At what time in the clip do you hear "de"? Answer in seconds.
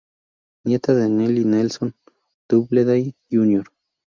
0.95-1.07